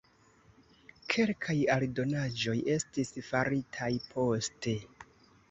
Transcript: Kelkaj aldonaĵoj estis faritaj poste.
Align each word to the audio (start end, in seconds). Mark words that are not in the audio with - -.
Kelkaj 1.13 1.55
aldonaĵoj 1.75 2.57
estis 2.77 3.13
faritaj 3.29 3.93
poste. 4.17 4.77